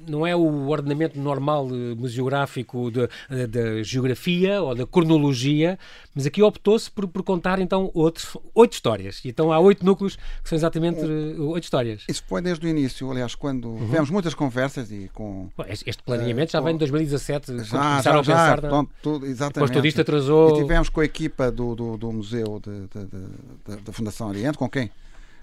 [0.06, 5.78] não é o ordenamento normal eh, museográfico da geografia ou da cronologia,
[6.14, 9.20] mas aqui optou-se por, por, contar então outros, oito histórias.
[9.24, 12.04] Então há oito núcleos que são exatamente eh, oito histórias.
[12.08, 13.86] Isso foi desde o início, aliás, quando uhum.
[13.86, 15.48] tivemos muitas conversas e com.
[15.68, 18.62] Este planeamento uh, já vem em 2017, já, começaram já, a pensar.
[18.62, 18.86] Já, na...
[19.02, 19.54] tudo, exatamente.
[19.54, 20.56] Depois tudo isto atrasou.
[20.56, 23.26] E tivemos com a equipa do, do, do Museu de, de, de
[23.66, 24.90] da, da Fundação Oriente, com quem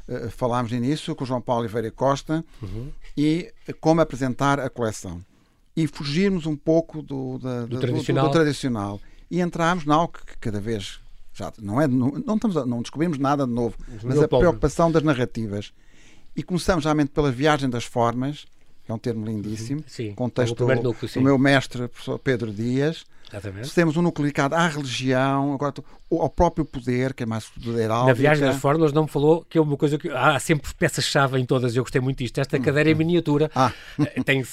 [0.07, 2.91] uh, falámos nisso, com o João Paulo Oliveira Costa, uhum.
[3.15, 5.21] e como apresentar a coleção.
[5.75, 8.25] E fugirmos um pouco do, da, do, tradicional.
[8.25, 9.01] Do, tradicional.
[9.29, 10.99] E entrarmos na algo que cada vez
[11.33, 14.91] já não é não, não, estamos a, não descobrimos nada de novo, mas a preocupação
[14.91, 15.71] das narrativas.
[16.35, 18.45] E começamos realmente pela viagem das formas,
[18.83, 23.73] que é um termo lindíssimo, sim, contexto do, do meu mestre, professor Pedro Dias, Exatamente.
[23.73, 25.73] Temos um núcleo ligado à religião, agora
[26.09, 29.57] ao próprio poder, que é mais poder Na viagem das fórmulas não me falou que
[29.57, 32.39] é uma coisa que há sempre peças-chave em todas, eu gostei muito disto.
[32.39, 32.97] Esta cadeira é hum.
[32.97, 33.71] miniatura, ah.
[33.99, 34.43] Eh, tem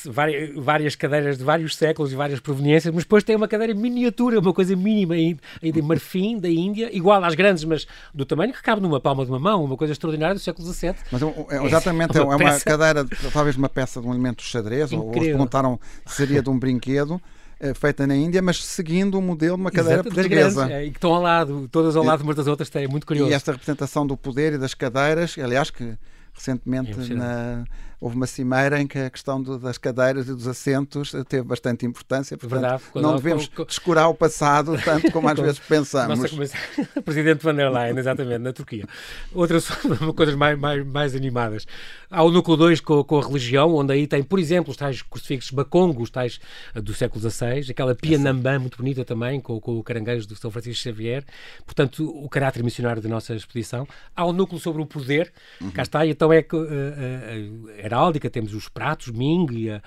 [0.56, 4.52] várias, cadeiras de vários séculos e várias proveniências, mas depois tem uma cadeira miniatura, uma
[4.52, 5.14] coisa mínima
[5.62, 9.30] de marfim da Índia, igual às grandes, mas do tamanho que cabe numa palma de
[9.30, 10.94] uma mão, uma coisa extraordinária do século XVII.
[11.12, 14.42] Mas é, é exatamente, é uma, é uma cadeira, talvez uma peça de um elemento
[14.42, 15.00] de xadrez, Incrível.
[15.00, 17.20] ou, ou perguntaram se seria de um brinquedo.
[17.60, 20.66] Eh, feita na Índia, mas seguindo o modelo de uma cadeira Exato, portuguesa.
[20.66, 23.06] Grandes, é, e que estão ao lado, todas ao lado umas das outras, é muito
[23.06, 23.30] curioso.
[23.30, 25.96] E esta representação do poder e das cadeiras, aliás, que
[26.32, 27.64] recentemente é na,
[28.00, 31.86] houve uma cimeira em que a questão do, das cadeiras e dos assentos teve bastante
[31.86, 32.36] importância.
[32.36, 36.18] Portanto, Verdade, não devemos com, descurar o passado tanto como às vezes pensamos.
[36.18, 36.56] Nossa,
[37.04, 38.86] Presidente van der Leyen, exatamente, na Turquia.
[39.32, 39.68] Outras
[40.16, 41.66] coisas mais, mais, mais animadas.
[42.10, 45.02] Há o núcleo 2 com, com, a religião, onde aí tem, por exemplo, os tais
[45.02, 46.40] crucifixos bacongos, tais
[46.74, 50.36] eh, do século XVI, aquela Pia Nambã muito bonita também, com, com o caranguejo do
[50.36, 51.24] São Francisco Xavier.
[51.64, 53.86] Portanto, o caráter missionário da nossa exposição.
[54.14, 55.70] Há o núcleo sobre o poder, uhum.
[55.70, 59.82] cá está, e então é que uh, uh, heráldica, temos os pratos, Ming, a,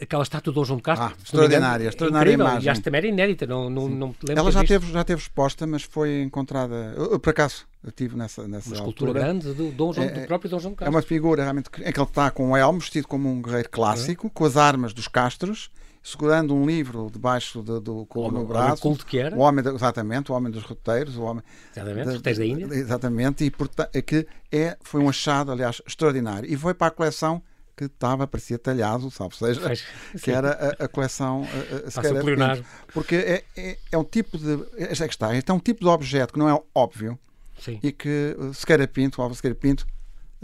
[0.00, 1.08] aquela estátua de Dom João de Castro.
[1.08, 2.66] Ah, extraordinária, extraordinária incrível, imagem.
[2.66, 5.22] E acho que também era inédita, não, não, não lembro Ela já teve, já teve
[5.22, 9.24] exposta, mas foi encontrada, eu, por acaso, eu estive nessa, nessa Uma escultura altura.
[9.24, 10.94] grande do, Dom João, é, do próprio Dom João de Castro.
[10.94, 13.70] É uma figura realmente em que ele está com um elmo, vestido como um guerreiro
[13.70, 14.30] clássico, é.
[14.32, 15.70] com as armas dos Castros,
[16.02, 18.74] segurando um livro debaixo do, do no braço.
[18.74, 19.34] O culto que era.
[19.36, 21.16] O homem, exatamente, o homem dos roteiros.
[21.16, 21.42] O homem
[21.74, 22.64] exatamente, da, roteiros da Índia.
[22.74, 26.50] Exatamente, e portanto, é que é, foi um achado, aliás, extraordinário.
[26.50, 27.42] E foi para a coleção
[27.76, 29.60] que estava, parecia talhado, salvo seja,
[30.22, 31.90] que era a, a coleção uh,
[32.92, 34.64] Porque é, é, é, um tipo de.
[34.76, 37.18] É que está, é um tipo de objeto que não é óbvio
[37.58, 37.78] Sim.
[37.82, 39.86] e que uh, Sequeira Pinto, o Álvaro Sequeira Pinto,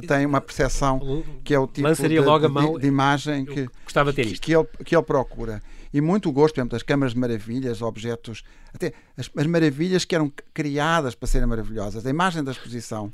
[0.06, 1.00] tem uma percepção
[1.42, 4.26] que é o tipo de, logo a mão, de, de imagem que, gostava de ter
[4.26, 4.42] isto.
[4.42, 5.60] Que, ele, que ele procura.
[5.92, 10.14] E muito gosto, por exemplo, das câmaras de maravilhas, objetos, até as, as maravilhas que
[10.14, 12.06] eram criadas para serem maravilhosas.
[12.06, 13.12] A imagem da exposição,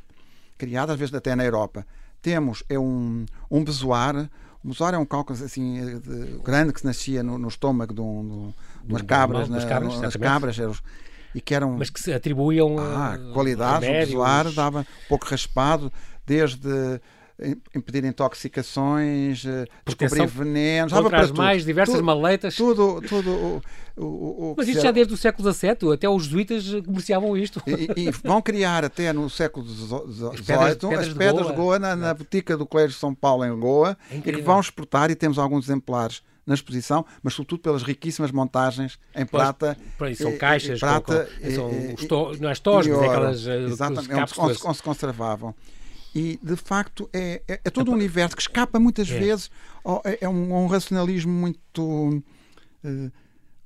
[0.59, 1.87] criada às vezes até na Europa,
[2.25, 4.31] temos é um, um bezoar.
[4.65, 8.01] O bezoar é um cálculo assim, de, grande que se nascia no, no estômago de,
[8.01, 10.75] um, de umas cabras, na, cabras, nas cabras eram,
[11.35, 13.87] e que eram mas que se atribuíam ah, qualidade.
[13.87, 15.93] O bezoar dava um pouco raspado,
[16.27, 16.99] desde
[17.75, 22.55] impedir intoxicações, eh, descobrir venenos, contra as mais diversas tudo, maletas.
[22.55, 23.63] Tudo, tudo
[23.97, 27.61] o, o, o Mas isto já desde o século XVII, até os jesuítas comerciavam isto.
[27.67, 31.55] E, e vão criar até no século XVIII as pedras, pedras, as pedras de Goa,
[31.55, 34.61] Goa na, na botica do Colégio de São Paulo em Goa, é e que vão
[34.61, 39.77] exportar, e temos alguns exemplares na exposição, mas sobretudo pelas riquíssimas montagens em prata.
[39.99, 44.59] Pois, são caixas, prata, com, com, são, não é stores, mas é aquelas Exatamente, onde,
[44.65, 45.55] onde se conservavam.
[46.15, 49.19] E, de facto, é, é, é todo um universo que escapa muitas é.
[49.19, 49.51] vezes.
[50.05, 52.23] É, é um, um, racionalismo muito.
[52.85, 53.11] Uh,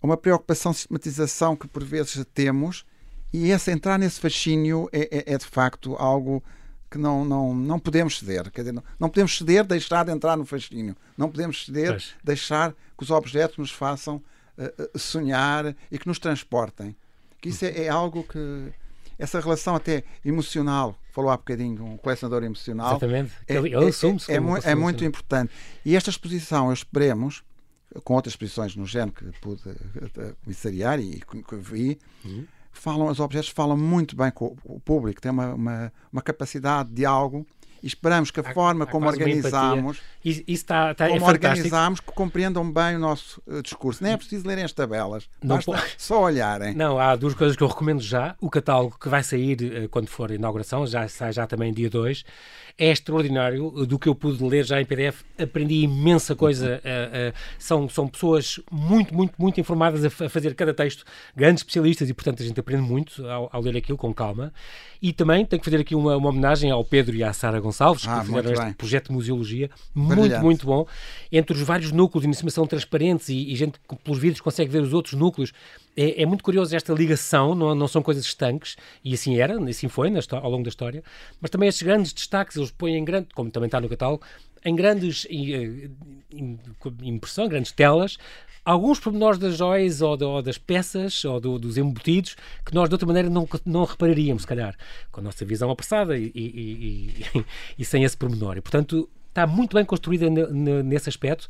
[0.00, 2.86] uma preocupação, sistematização que por vezes temos.
[3.32, 6.42] E esse entrar nesse fascínio é, é, é de facto algo
[6.90, 8.50] que não, não, não podemos ceder.
[8.50, 10.96] Quer dizer, não, não podemos ceder, deixar de entrar no fascínio.
[11.16, 12.14] Não podemos ceder, pois.
[12.24, 14.22] deixar que os objetos nos façam
[14.56, 16.96] uh, sonhar e que nos transportem.
[17.40, 18.72] Que isso é, é algo que
[19.18, 22.92] essa relação até emocional, falou há bocadinho, um colecionador emocional.
[22.92, 24.30] Exatamente, é, ele, ele assume-se.
[24.30, 25.52] É, é, é, muito importante.
[25.84, 27.42] E esta exposição, esperemos,
[28.04, 32.46] com outras exposições no género que pude eh, comissariar e que vi, uhum.
[32.70, 37.04] falam, os objetos falam muito bem com o público, têm uma, uma, uma capacidade de
[37.04, 37.44] algo
[37.82, 41.24] e esperamos que a há, forma há como organizamos isso, isso está, está, é como
[41.24, 44.02] é organizamos que compreendam bem o nosso uh, discurso.
[44.02, 45.94] Nem é preciso lerem as tabelas, não basta pode...
[45.96, 46.74] só olharem.
[46.74, 48.36] Não, há duas coisas que eu recomendo já.
[48.40, 51.88] O catálogo que vai sair uh, quando for a inauguração, já sai já também dia
[51.90, 52.24] 2,
[52.78, 53.70] é extraordinário.
[53.86, 56.80] Do que eu pude ler já em PDF, aprendi imensa coisa.
[56.84, 62.08] Uh, são, são pessoas muito, muito, muito informadas a, a, fazer cada texto, grandes especialistas,
[62.08, 64.52] e portanto a gente aprende muito ao, ao ler aquilo com calma.
[65.02, 68.02] E também tenho que fazer aqui uma, uma homenagem ao Pedro e à Sara Gonçalves,
[68.02, 68.72] que ah, fizeram este bem.
[68.72, 70.86] projeto de museologia muito, muito bom.
[71.30, 74.82] Entre os vários núcleos de informação transparentes e, e gente que pelos vídeos consegue ver
[74.82, 75.52] os outros núcleos,
[75.98, 79.88] é, é, muito curioso esta ligação, não, não são coisas estanques, e assim era, assim
[79.88, 81.02] foi na, ao longo da história,
[81.40, 84.24] mas também estes grandes destaques, eles põem em grande, como também está no catálogo,
[84.64, 85.90] em grandes eh,
[87.02, 88.16] impressão, grandes telas,
[88.64, 92.88] alguns pormenores das joias ou, de, ou, das peças ou do, dos embutidos que nós
[92.88, 94.76] de outra maneira não, não repararíamos, se calhar,
[95.10, 97.44] com a nossa visão apressada e, e, e,
[97.78, 98.56] e sem esse pormenor.
[98.56, 101.48] E, portanto, está muito bem construída nesse aspecto.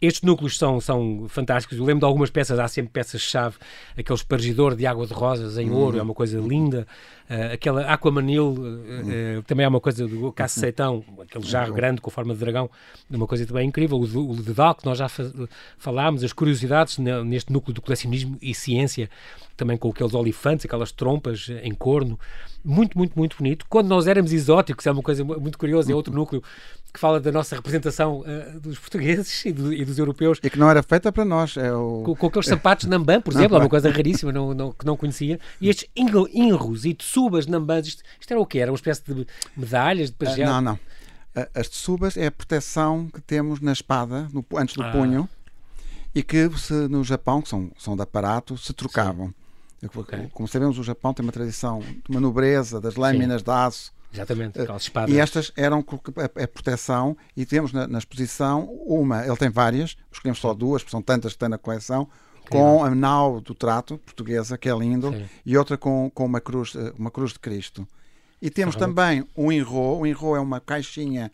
[0.00, 1.76] Estes núcleos são, são fantásticos.
[1.76, 3.56] Eu lembro de algumas peças, há sempre peças-chave,
[3.96, 6.86] aquele espargidor de água de rosas em ouro, é uma coisa linda.
[7.28, 12.00] Uh, aquela Aquamanil, uh, uh, também é uma coisa do Caça Seitão, aquele jarro grande
[12.00, 12.70] com forma de dragão,
[13.10, 13.98] uma coisa também incrível.
[13.98, 15.08] O, o Dedal, que nós já
[15.76, 19.10] falámos, as curiosidades neste núcleo do colecionismo e ciência,
[19.56, 22.18] também com aqueles olifantes, aquelas trompas em corno.
[22.64, 23.66] Muito, muito, muito bonito.
[23.68, 26.42] Quando nós éramos exóticos, é uma coisa muito curiosa, é outro núcleo
[26.98, 30.40] que fala da nossa representação uh, dos portugueses e, do, e, dos europeus.
[30.42, 31.56] E que não era feita para nós.
[31.56, 32.02] É o...
[32.04, 34.96] com, com aqueles sapatos Namban, por exemplo, é uma coisa raríssima não, não, que não
[34.96, 35.38] conhecia.
[35.60, 38.58] E estes inros e tsubas Nambans, isto, isto era o quê?
[38.58, 40.48] Era uma espécie de medalhas, de pagel?
[40.48, 40.74] Uh, não, não.
[40.74, 44.90] Uh, as tsubas é a proteção que temos na espada, no, antes do ah.
[44.90, 45.28] punho,
[46.12, 49.32] e que se, no Japão, que são, são de aparato, se trocavam.
[49.94, 50.28] Okay.
[50.32, 53.44] Como sabemos, o Japão tem uma tradição de uma nobreza das lâminas Sim.
[53.44, 55.14] de aço Exatamente, eh, aquelas espadas.
[55.14, 55.84] E estas eram
[56.16, 60.82] a, a proteção, e temos na, na, exposição uma, ele tem várias, escolhemos só duas,
[60.82, 62.08] porque são tantas que tem na coleção,
[62.50, 65.28] com a nau do trato portuguesa, que é lindo, Sim.
[65.44, 67.86] e outra com, com uma, cruz, eh, uma cruz de Cristo.
[68.40, 71.30] E temos também um enro, o enro é uma caixinha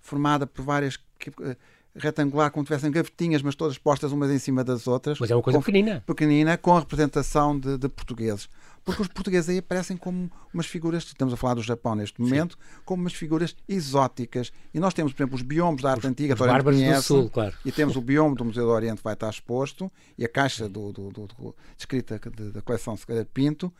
[0.00, 0.98] formada por várias
[1.42, 1.56] eh,
[1.98, 5.18] retangular, como tivessem gavetinhas, mas todas postas umas em cima das outras.
[5.18, 6.02] Mas é uma coisa com, pequenina.
[6.06, 8.48] Pequenina, com a representação de, de portugueses
[8.86, 12.52] porque os portugueses aí aparecem como umas figuras, estamos a falar do Japão neste momento,
[12.52, 12.80] Sim.
[12.84, 14.52] como umas figuras exóticas.
[14.72, 17.02] E nós temos, por exemplo, os biomas da arte os, antiga, os bárbaros conhece, do
[17.02, 17.52] Sul, claro.
[17.64, 20.68] E temos o bioma do Museu do Oriente que vai estar exposto, e a caixa
[20.68, 22.20] do, do, do, do descrita
[22.54, 23.72] da coleção Sequeira Pinto,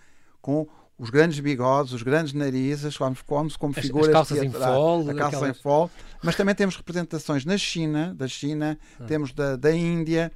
[0.42, 0.66] com
[0.98, 3.16] os grandes bigodes, os grandes narizes, como,
[3.59, 4.09] como, as, figuras.
[4.09, 5.09] As calças em fall.
[5.09, 5.56] A calça aquelas...
[5.56, 5.90] em fall.
[6.22, 9.04] Mas também temos representações na China, da China, ah.
[9.04, 10.32] temos da, da Índia,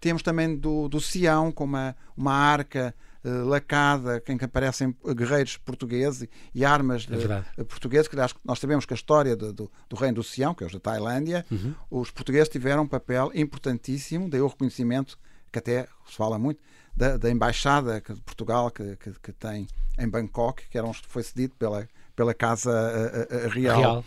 [0.00, 5.56] temos também do, do Sião, com uma, uma arca eh, lacada em que aparecem guerreiros
[5.56, 7.08] portugueses e armas
[7.56, 10.62] é portuguesas, que nós sabemos que a história do, do, do, reino do Sião, que
[10.62, 11.74] é o da Tailândia, uhum.
[11.90, 15.18] os portugueses tiveram um papel importantíssimo, daí o reconhecimento
[15.50, 16.60] que até se fala muito
[16.96, 19.66] da, da embaixada de Portugal que, que, que, tem
[19.98, 23.78] em Bangkok, que era um, foi cedido pela, pela Casa a, a, a Real.
[23.78, 24.04] Real.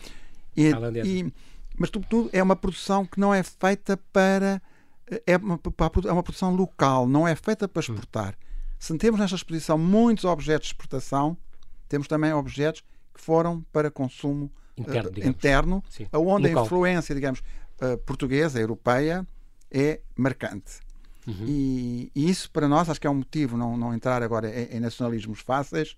[0.56, 0.72] E,
[1.06, 1.34] e,
[1.78, 4.62] mas, sobretudo, é uma produção que não é feita para.
[5.26, 5.60] É uma,
[6.06, 7.84] é uma produção local, não é feita para hum.
[7.84, 8.34] exportar.
[8.34, 8.48] Hum.
[8.80, 11.38] Se temos nesta exposição muitos objetos de exportação,
[11.88, 16.64] temos também objetos que foram para consumo interno, uh, interno onde Local.
[16.64, 17.40] a influência, digamos,
[17.82, 19.26] uh, portuguesa, europeia,
[19.72, 20.80] é marcante.
[21.28, 21.46] Uhum.
[21.46, 24.78] E, e, isso para nós acho que é um motivo, não, não entrar agora em,
[24.78, 25.98] em nacionalismos fáceis,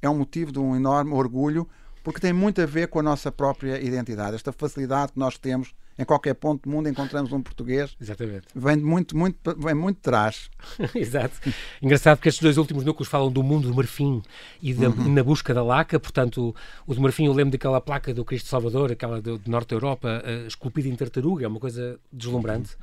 [0.00, 1.68] é um motivo de um enorme orgulho,
[2.02, 5.74] porque tem muito a ver com a nossa própria identidade, esta facilidade que nós temos
[6.00, 7.94] em qualquer ponto do mundo encontramos um português.
[8.00, 8.46] Exatamente.
[8.54, 10.48] Vem muito, muito, vem muito de trás.
[10.96, 11.34] Exato.
[11.82, 14.22] Engraçado porque estes dois últimos núcleos falam do mundo do marfim
[14.62, 15.12] e da, uhum.
[15.12, 16.00] na busca da laca.
[16.00, 16.54] Portanto,
[16.86, 19.68] o, o do marfim, eu lembro daquela placa do Cristo Salvador, aquela do, do Norte
[19.68, 22.78] da Europa, uh, esculpida em tartaruga, é uma coisa deslumbrante.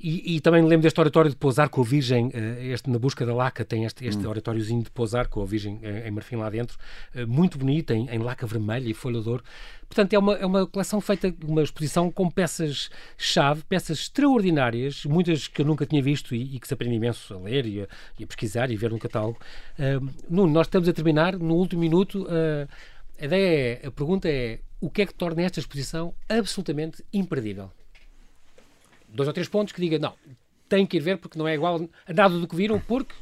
[0.00, 2.30] E, e, também lembro deste oratório de pousar com a Virgem,
[2.60, 4.30] este na busca da laca, tem este, este hum.
[4.30, 6.76] oratóriozinho de pousar com a Virgem em, em marfim lá dentro,
[7.26, 9.44] muito bonito, em, em laca vermelha e folha de ouro.
[9.88, 15.62] Portanto, é uma, é uma coleção feita, uma exposição com peças-chave, peças extraordinárias, muitas que
[15.62, 18.24] eu nunca tinha visto e, e que se aprende imenso a ler e a, e
[18.24, 19.38] a, pesquisar e ver no catálogo.
[19.78, 22.68] Uh, Nuno, nós estamos a terminar, no último minuto, uh,
[23.20, 27.70] a ideia é, a pergunta é, o que é que torna esta exposição absolutamente imperdível?
[29.14, 30.14] Dois ou três pontos que diga, não,
[30.68, 33.14] tem que ir ver porque não é igual a nada do que viram, porque...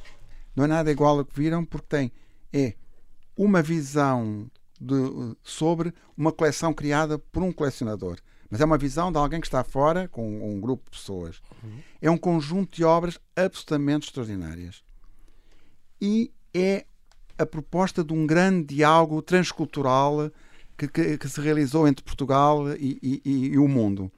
[0.57, 2.12] Não é nada igual ao que viram porque tem,
[2.52, 2.74] é
[3.37, 4.50] uma visão
[4.81, 4.94] de,
[5.42, 8.18] sobre uma coleção criada por um colecionador.
[8.50, 11.40] Mas é uma visão de alguém que está fora, com um grupo de pessoas.
[11.62, 11.78] Uhum.
[12.02, 14.85] É um conjunto de obras absolutamente extraordinárias.
[16.00, 16.85] E é
[17.38, 20.31] a proposta de um grande diálogo transcultural
[20.76, 24.12] que, que, que se realizou entre Portugal e, e, e, o mundo.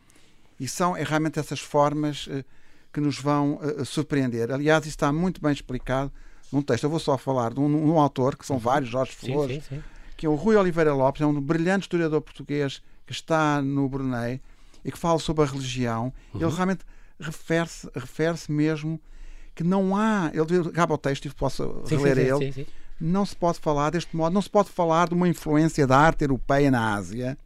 [0.58, 2.44] E são é realmente essas formas uh,
[2.92, 4.50] que nos vão uh, surpreender.
[4.52, 6.12] Aliás, isso está muito bem explicado
[6.52, 6.84] num texto.
[6.84, 8.62] Eu vou só falar de um, um autor, que são uhum.
[8.62, 9.82] vários, Jorge Flores, sim, sim, sim
[10.16, 14.40] que é o Rui Oliveira Lopes, é um brilhante historiador português que está no Brunei
[14.84, 16.12] e que fala sobre a religião.
[16.32, 16.40] Uhum.
[16.40, 16.84] Ele realmente
[17.18, 19.00] refere-se refere mesmo
[19.54, 20.30] que não há.
[20.32, 22.52] Ele acaba o texto e posso sim, reler sim, ele.
[22.52, 22.66] Sim,
[23.00, 26.22] não se pode falar deste modo, não se pode falar de uma influência da arte
[26.22, 27.36] europeia na Ásia,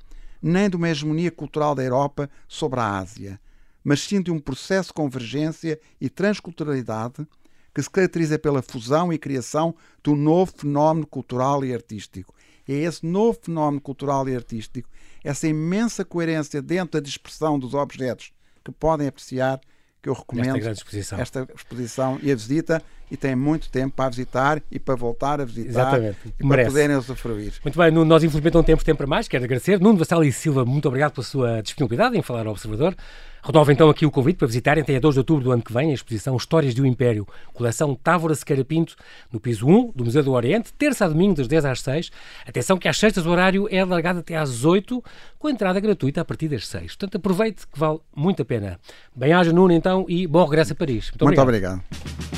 [0.43, 3.41] nem de uma hegemonia cultural da Europa sobre a Ásia,
[3.83, 7.27] mas sim de um processo de convergência e transculturalidade
[7.75, 12.35] que se caracteriza pela fusão e criação do novo fenómeno cultural e artístico,
[12.69, 14.89] é esse novo fenómeno cultural e artístico,
[15.25, 18.33] essa imensa coerência dentro da dispersão dos objetos
[18.65, 19.61] que podem apreciar,
[20.03, 21.19] que eu recomendo esta, exposição.
[21.19, 25.45] esta exposição e a visita e têm muito tempo para visitar e para voltar a
[25.45, 26.19] visitar Exatamente.
[26.39, 26.71] e Merece.
[26.71, 27.53] para poderem usufruir.
[27.65, 29.81] Muito bem, nós infelizmente não temos tempo para mais, quero agradecer.
[29.81, 32.95] Nuno Vassal e Silva, muito obrigado pela sua disponibilidade em falar ao Observador.
[33.43, 35.73] Renovo então aqui o convite para visitarem até a 2 de outubro do ano que
[35.73, 38.97] vem a exposição Histórias um Império, coleção Távora Sequeira Pinto,
[39.33, 42.11] no piso 1 do Museu do Oriente, terça a domingo das 10 às 6.
[42.47, 45.03] Atenção que às sextas o horário é alargado até às 8,
[45.39, 46.97] com entrada gratuita a partir das 6.
[46.97, 48.79] Portanto, aproveite que vale muito a pena.
[49.15, 51.11] Bem-aja, Nuno, então, e bom regresso a Paris.
[51.11, 51.81] Muito, muito obrigado.
[51.81, 52.38] obrigado.